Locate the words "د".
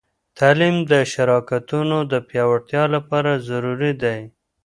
0.91-0.93, 2.11-2.13